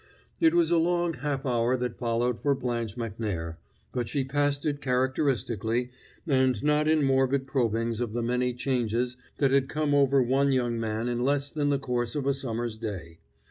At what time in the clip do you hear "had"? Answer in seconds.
9.51-9.69